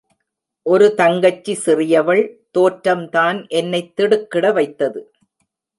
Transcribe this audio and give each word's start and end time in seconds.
ஒரு 0.65 0.95
தங்கச்சி, 0.95 1.59
சிறியவள் 1.65 2.23
தோற்றம் 2.51 3.09
தான் 3.09 3.45
என்னைத் 3.47 3.95
திடுக்கிட 3.95 4.51
வைத்தது. 4.51 5.11